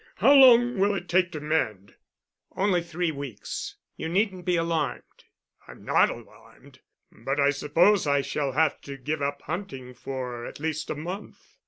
How 0.15 0.33
long 0.33 0.79
will 0.79 0.95
it 0.95 1.07
take 1.07 1.31
to 1.33 1.39
mend?" 1.39 1.93
"Only 2.55 2.81
three 2.81 3.11
weeks. 3.11 3.75
You 3.97 4.09
needn't 4.09 4.45
be 4.45 4.55
alarmed." 4.55 5.25
"I'm 5.67 5.85
not 5.85 6.09
alarmed, 6.09 6.79
but 7.11 7.39
I 7.39 7.51
suppose 7.51 8.07
I 8.07 8.21
shall 8.21 8.53
have 8.53 8.81
to 8.81 8.97
give 8.97 9.21
up 9.21 9.43
hunting 9.43 9.93
for 9.93 10.43
at 10.47 10.59
least 10.59 10.89
a 10.89 10.95
month." 10.95 11.59